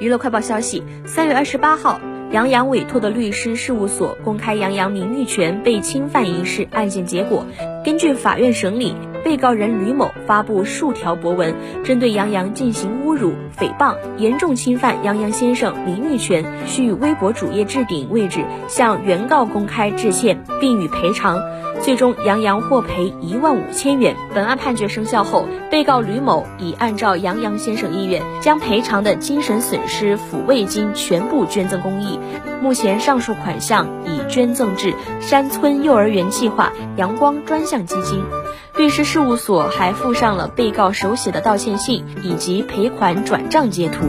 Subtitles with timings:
[0.00, 2.00] 娱乐快报消息：三月二十八号，
[2.32, 7.44] 杨洋委托的律师事务所公开杨洋名誉权被侵犯一事案件结果。
[7.84, 8.94] 根据法院审理，
[9.24, 11.54] 被告人吕某发布数条博文，
[11.84, 21.40] 针对杨洋进行侮辱、诽谤，严重侵犯杨洋先生名誉权，需微博主页置顶位置向原告公开致歉，并予赔偿。
[21.82, 24.14] 最终，杨洋获赔一万五千元。
[24.34, 32.18] 本案判决生效后，被告吕某已按照杨洋先生意愿，将赔偿的精神损失抚慰金全部捐赠公益。
[32.60, 38.22] 目前，上述款项已捐赠至山村幼儿园计划阳光专项基金。
[38.76, 44.06] 律师事务所还附上了被告手写的道歉信以及赔款转账截图。